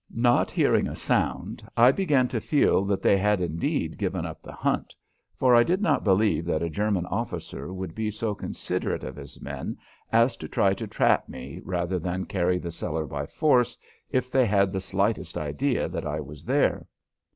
Not 0.15 0.49
hearing 0.49 0.87
a 0.87 0.95
sound, 0.95 1.61
I 1.77 1.91
began 1.91 2.27
to 2.29 2.41
feel 2.41 2.83
that 2.85 3.03
they 3.03 3.19
had 3.19 3.39
indeed 3.39 3.99
given 3.99 4.25
up 4.25 4.41
the 4.41 4.51
hunt, 4.51 4.95
for 5.37 5.53
I 5.53 5.61
did 5.61 5.79
not 5.79 6.03
believe 6.03 6.43
that 6.45 6.63
a 6.63 6.71
German 6.71 7.05
officer 7.05 7.71
would 7.71 7.93
be 7.93 8.09
so 8.09 8.33
considerate 8.33 9.03
of 9.03 9.15
his 9.15 9.39
men 9.39 9.77
as 10.11 10.35
to 10.37 10.47
try 10.47 10.73
to 10.73 10.87
trap 10.87 11.29
me 11.29 11.61
rather 11.63 11.99
than 11.99 12.25
carry 12.25 12.57
the 12.57 12.71
cellar 12.71 13.05
by 13.05 13.27
force 13.27 13.77
if 14.09 14.31
they 14.31 14.47
had 14.47 14.73
the 14.73 14.81
slightest 14.81 15.37
idea 15.37 15.87
that 15.89 16.07
I 16.07 16.19
was 16.19 16.45
there. 16.45 16.87